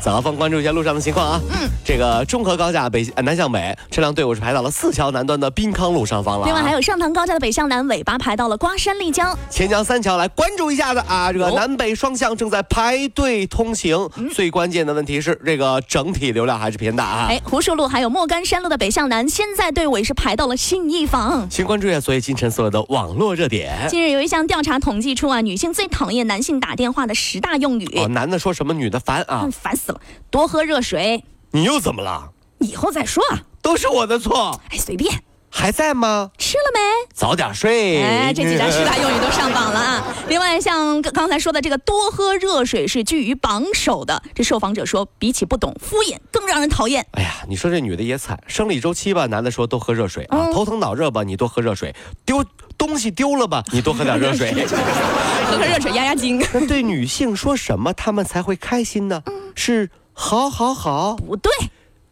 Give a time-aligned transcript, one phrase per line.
[0.00, 1.40] 早高峰关注一下路上的情况啊。
[1.50, 6.46] 嗯，这个中河高架北呃南向北车辆队伍是排到了四桥南端的滨康路上方了啊。
[6.46, 9.36] 另外还有上塘高架的北向南尾巴排到了瓜山立交。
[9.50, 14.08] 钱江三桥来关注一下子啊，这个哦南北双向正在排队通行。
[14.32, 17.26] 最关键的问题是，这个整体流量还是偏大啊。
[17.28, 21.46] 哎，湖墅路还有莫干山路的北向南，现在队尾是排到了信义坊。
[21.50, 23.86] 先关注一下所有今晨所有的网络热点。
[23.88, 29.52] 近日有一项调查统计出啊，女性最讨厌男性打电话的十大用语，哦，男的说什么，女的烦啊嗯，。
[29.52, 30.00] 烦死了！
[30.30, 32.32] 多喝热水，你又怎么了？
[32.58, 33.42] 以后再说啊。
[33.60, 34.60] 都是我的错。
[34.70, 35.22] 哎，随便。
[35.58, 36.30] 还在吗？
[36.38, 36.80] 吃了没？
[37.12, 38.00] 早点睡。
[38.00, 40.14] 哎，这几张十大用语都上榜了啊！
[40.28, 44.22] 另外，像刚刚才说的这个多喝热水是居于榜首的。
[44.36, 47.04] 这受访者说，比起不懂敷衍，更让人讨厌。
[47.10, 51.92] 哎呀，你说这女的也惨，生理周期吧，男的说多喝热水啊，嗯头疼脑热吧，你多喝热水，
[52.24, 52.44] 丢
[52.78, 54.52] 东西丢了吧，你多喝点热水。
[55.50, 56.38] 喝喝热水压压惊。
[56.54, 59.20] 那对女性说什么他们才会开心呢？
[59.56, 61.50] 是好好好，不对，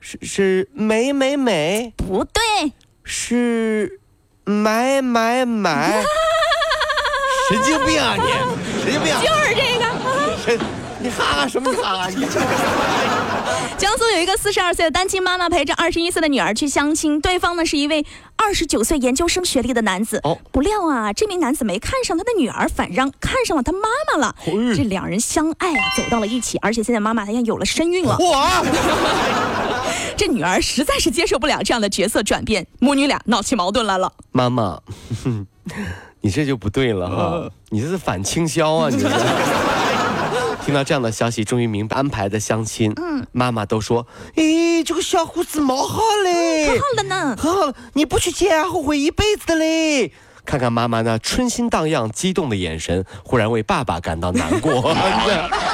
[0.01, 2.73] 是是美美美，不对，
[3.07, 4.01] 是
[4.45, 6.03] 买买买。
[7.49, 8.23] 神经病啊你！
[8.83, 9.15] 神经病！
[9.23, 10.65] 就是这个。
[11.11, 12.09] 哈哈什么哈哈？
[12.09, 12.27] 你
[13.79, 18.05] 江苏有一个四十二岁的单亲妈妈陪着二十一岁的女儿去相亲，对方呢是一位
[18.37, 20.19] 二十九岁研究生学历的男子。
[20.25, 24.35] 哦不料啊，这名男子没看上他的女儿，反让看上了他妈妈了。
[24.47, 28.17] 哎这两人相爱啊，走到了一起，而且现在妈妈好像有了身孕了。
[28.19, 28.63] 哇
[30.17, 34.11] 这女儿实在是接受不了这样的角色转变，母女俩闹起矛盾来了。
[34.33, 34.81] 妈妈，
[36.23, 38.89] 你这就不对了哈，你这是反倾销啊！
[38.89, 39.15] 你这是。
[40.67, 42.93] 听到这样的消息，终于明白安排的相亲。
[42.97, 44.05] 嗯，妈妈都说
[44.35, 50.11] ：“咦，这个小伙子毛好嘞，好了呢，很好了，你不去见后悔一辈子的嘞。”
[50.45, 54.83] 看看妈妈那春心荡漾、激动的眼神，忽然为爸爸感到难过。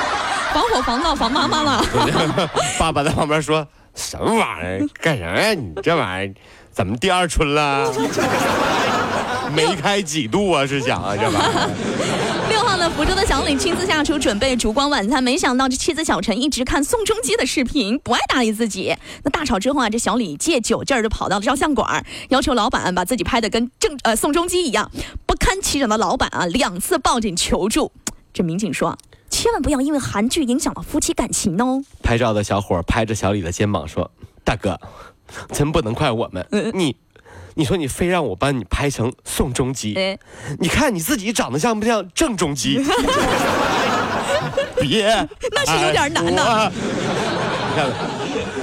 [0.52, 1.82] 防火防盗防妈妈了。
[2.78, 3.66] 爸爸在旁边说
[3.96, 4.86] ：“什么玩意儿？
[5.00, 5.54] 干啥呀？
[5.54, 6.34] 你这玩意儿
[6.70, 7.90] 怎么第二春了？
[9.54, 10.66] 没开几度啊？
[10.68, 11.70] 是想啊，这玩意儿。
[12.90, 18.94] 福州的小李亲自下厨准备烛光晚餐，没想到这妻子小陈一直看宋仲基的视频，不爱搭理自己。
[19.22, 24.90] 那大吵之后啊，这小李借酒劲儿就跑到了照相馆，要求老板把自己拍的跟正呃宋仲基一样。
[25.26, 27.92] 不堪其扰的老板啊，两次报警求助。
[28.32, 28.98] 这民警说，
[29.30, 31.82] 千万不要因为韩剧影响了夫妻感情哦。
[32.02, 34.10] 拍照的小伙拍着小李的肩膀说
[34.44, 34.80] ：“大哥，
[35.52, 36.96] 真不能怪我们，你。”
[37.54, 40.18] 你说你非让我帮你拍成宋仲基，哎
[40.58, 42.80] 你看你自己长得像不像郑中基？
[44.80, 45.06] 别，
[45.52, 47.90] 那是有点难呐你看，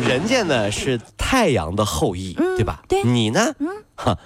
[0.07, 2.81] 人家呢是太阳的后裔，对吧？
[2.87, 3.53] 对你呢？
[3.95, 4.17] 哈，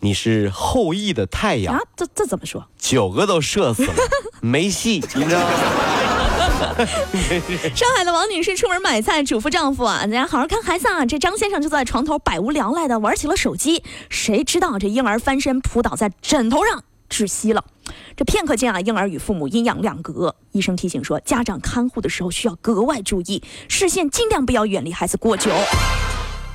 [0.00, 2.66] 你是后羿的太阳啊，，这这怎么说？
[2.78, 3.94] 九个都射死了，
[4.40, 5.46] 没戏，你知道吗？
[7.74, 11.04] 上海的王女士出门买菜，嘱咐丈夫啊，咱家好好看孩子啊。
[11.06, 17.64] 这张先生就坐在床头百无聊赖的玩起了手机，谁知道这婴儿翻身扑倒在枕头上窒息了。
[18.16, 20.34] 这片刻间啊，婴儿与父母阴阳两隔。
[20.52, 25.50] 医生提醒说，家长看护的时候需要格外注意，视线尽量不要远离孩子过久。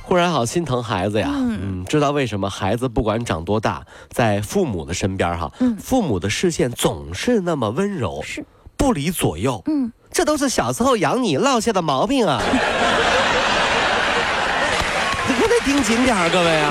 [0.02, 8.44] 忽然好心疼孩子呀，嗯，知道为什么孩子不管长多大，在父母的身边哈，父母的视线总是那么温柔，是
[8.86, 12.40] 不离左右，嗯，这都是小时候养你落下的毛病啊，
[15.26, 16.70] 你可得盯紧点儿，各位啊。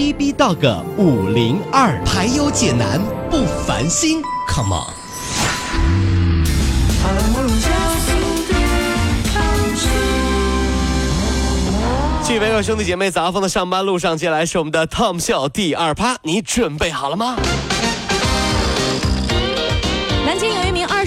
[0.00, 2.98] B B Dog 五零二，排忧解难
[3.30, 4.94] 不烦心，Come on。
[12.22, 17.36] 继续围各兄弟姐妹早上的上班路上，接下来是我们的 Tom 秀第二趴，你准备好了吗？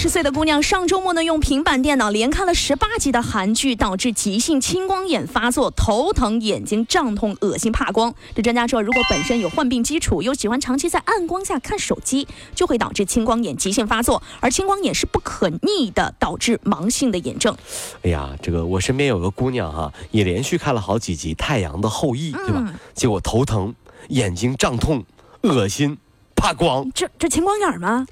[0.04, 8.14] 十十岁的姑娘上周末呢，用平板电脑连看了十八集的韩剧，导致急性青光眼发作，头疼、眼睛胀痛、恶心、怕光。
[8.36, 14.22] 这专家说，如果本身有患病基础，又喜欢长期在暗光下看手机，就会导致青光眼急性发作。
[14.42, 17.56] 而青光眼是不可逆的，导致盲性的炎症。
[18.02, 22.74] 哎呀，这个我身边有个姑娘哈、也连续看了好几集《太阳的后裔》，对吧？
[22.94, 23.74] 结果头疼、
[24.10, 25.06] 眼睛胀痛、
[25.44, 25.98] 恶心、
[26.36, 28.06] 怕光，这这青光眼吗？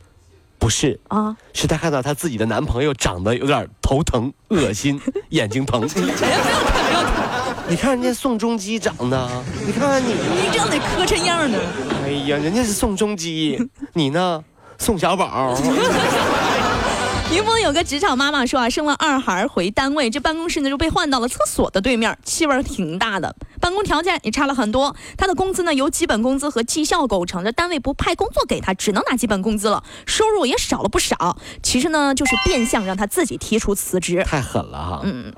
[0.61, 5.89] 不是，啊，是她看到她自己的男朋友长得有点头疼、 恶心、眼睛疼。
[7.67, 9.29] 你看人家宋仲基长得，
[9.65, 11.57] 你看看你，你长得磕碜样呢。
[12.05, 13.57] 哎呀，人家是宋仲基，
[13.93, 14.43] 你呢？
[14.77, 15.55] 宋小宝。
[17.31, 24.93] 宁波有个职场妈妈说啊，生了二孩回单位，这办公室呢就被换到了厕所的对面，气味挺大的，办公条件也差了很多。
[25.17, 31.37] 她的工资呢由基本工资和绩效构成，这单位不派工作给她，只能拿基本工资了，收入也少了不少。
[31.63, 34.25] 其实呢，就是变相让她自己提出辞职。
[34.25, 35.01] 太狠了哈！
[35.05, 35.31] 嗯，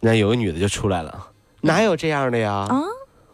[0.00, 1.28] 那有个女的就出来了，
[1.62, 2.52] 哪有这样的呀？
[2.68, 2.82] 啊，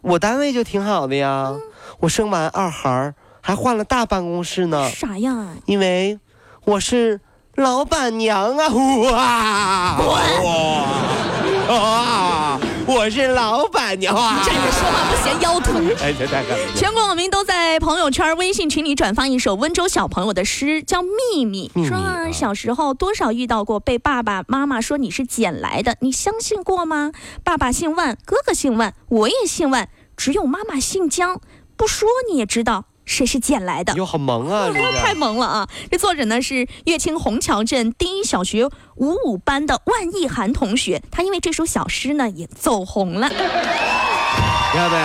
[0.03, 1.57] 我单位就挺好的呀，
[1.99, 5.49] 我生完二孩还换了大办公室呢，啥呀？
[5.67, 6.21] 因为
[6.65, 7.21] 我是
[7.57, 8.69] 老板娘啊！
[8.73, 9.99] 哇！
[11.69, 12.61] 哇！
[12.87, 14.41] 我是老板娘啊！
[14.45, 15.85] 站着说话不嫌腰疼。
[16.77, 21.69] 全国网民都在朋友圈、微信群里转发一首温州小朋友的诗，叫《秘密》。
[21.75, 27.11] 秘密说啊啊小时候多少遇到过被爸爸妈妈说你是捡来的，你相信过吗？
[27.43, 31.41] 爸爸姓万，哥哥姓万，我也姓万，只有妈妈姓江，
[31.77, 33.93] 不说你也知道谁是捡来的。
[33.95, 34.71] 哟，好萌啊！
[34.73, 35.69] 这太萌了啊！
[35.91, 43.29] 这作者呢是乐清虹桥镇第一小学五五班的万意涵同学，他因为这首小诗呢也走红了。
[43.29, 44.97] 你看没？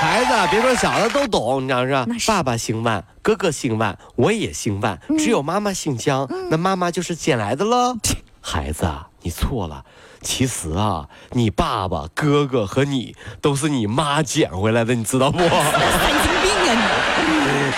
[0.00, 2.06] 孩子，别说小的都懂，你知道是吧？
[2.18, 7.98] 是爸爸姓万，哥哥姓万，我也姓万，只有妈妈姓姜，那妈妈就是捡来的喽。
[8.40, 9.84] 孩子啊，你错了。
[10.22, 15.38] 其实啊，你爸爸、哥哥和你都是你妈捡回来的，你知道不？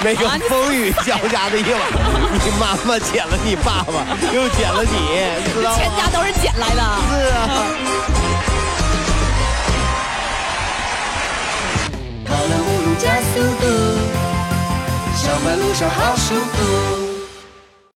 [0.04, 0.38] 神经病啊你！
[0.38, 1.82] 那个风雨交加的夜晚，
[2.44, 4.04] 你妈妈捡了你爸爸，
[4.34, 4.90] 又捡了你，
[5.46, 5.78] 你知道吗？
[5.78, 6.82] 全家都是捡来的。
[7.08, 7.36] 是啊。
[12.26, 13.64] 跑了五路加速度，
[15.16, 16.93] 上班路上好舒服。